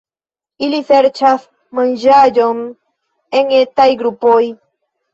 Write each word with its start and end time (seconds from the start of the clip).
Ili 0.67 0.79
serĉas 0.87 1.45
manĝaĵon 1.81 2.65
en 3.41 3.57
etaj 3.63 3.91
grupoj. 4.05 4.45